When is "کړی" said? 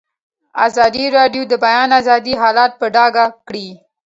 3.47-3.67